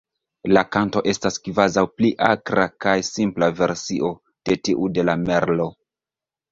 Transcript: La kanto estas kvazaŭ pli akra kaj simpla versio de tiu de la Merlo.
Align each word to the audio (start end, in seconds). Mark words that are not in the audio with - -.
La 0.57 0.61
kanto 0.75 1.03
estas 1.11 1.37
kvazaŭ 1.49 1.83
pli 1.99 2.11
akra 2.29 2.65
kaj 2.87 2.97
simpla 3.11 3.51
versio 3.63 4.13
de 4.51 4.61
tiu 4.69 4.93
de 4.99 5.11
la 5.11 5.19
Merlo. 5.29 5.75